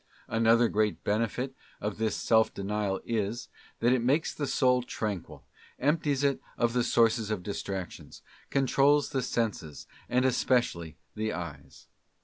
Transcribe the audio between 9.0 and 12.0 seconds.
the senses, and especially the eyes.